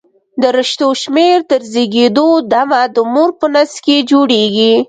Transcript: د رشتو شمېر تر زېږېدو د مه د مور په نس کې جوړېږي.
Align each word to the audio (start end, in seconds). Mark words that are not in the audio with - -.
د 0.41 0.43
رشتو 0.57 0.87
شمېر 1.01 1.37
تر 1.49 1.61
زېږېدو 1.71 2.27
د 2.51 2.53
مه 2.69 2.81
د 2.95 2.97
مور 3.13 3.29
په 3.39 3.47
نس 3.53 3.71
کې 3.85 3.95
جوړېږي. 4.09 4.73